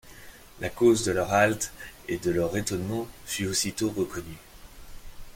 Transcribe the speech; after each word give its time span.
La 0.61 0.69
cause 0.71 1.05
de 1.05 1.11
leur 1.11 1.31
halte 1.31 1.71
et 2.07 2.17
de 2.17 2.31
leur 2.31 2.57
étonnement 2.57 3.07
fut 3.27 3.45
aussitôt 3.45 3.91
reconnue. 3.91 4.39